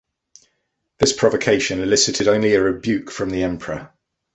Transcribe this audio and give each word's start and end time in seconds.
This 0.97 1.13
provocation 1.13 1.79
elicited 1.79 2.27
only 2.27 2.55
a 2.55 2.63
rebuke 2.63 3.11
from 3.11 3.29
the 3.29 3.43
emperor. 3.43 3.93